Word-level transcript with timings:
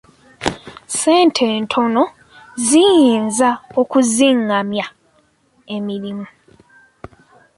Ssente 0.89 1.43
entono 1.57 2.03
ziyinza 2.67 3.49
okizingamya 3.81 4.85
emirimu. 5.75 6.25